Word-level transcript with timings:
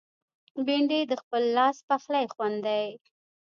بېنډۍ 0.65 1.01
د 1.07 1.13
خپل 1.21 1.43
لاس 1.57 1.77
پخلي 1.89 2.25
خوند 2.33 2.57
دی 2.67 2.85